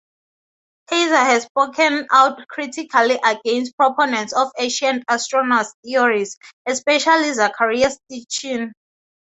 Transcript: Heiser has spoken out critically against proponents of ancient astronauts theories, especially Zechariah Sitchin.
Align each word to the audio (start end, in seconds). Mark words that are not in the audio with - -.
Heiser 0.89 1.23
has 1.27 1.43
spoken 1.43 2.07
out 2.09 2.47
critically 2.47 3.19
against 3.23 3.77
proponents 3.77 4.33
of 4.33 4.51
ancient 4.57 5.05
astronauts 5.05 5.73
theories, 5.85 6.39
especially 6.67 7.31
Zechariah 7.33 7.91
Sitchin. 8.11 8.71